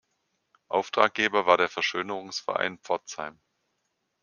[0.67, 3.39] Auftraggeber war der Verschönerungsverein Pforzheim.